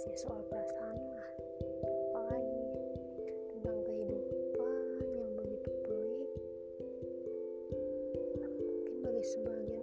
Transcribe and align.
masih 0.00 0.16
soal 0.16 0.40
perasaan 0.48 0.96
lah 1.12 1.28
apalagi 2.08 2.64
tentang 3.52 3.84
kehidupan 3.84 5.04
yang 5.12 5.28
begitu 5.36 5.70
pelik. 5.84 6.32
Mungkin 8.48 8.96
bagi 9.04 9.24
sebagian 9.28 9.79